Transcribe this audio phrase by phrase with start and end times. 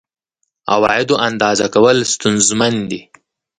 [0.73, 3.01] عوایدو اندازه کول ستونزمن دي.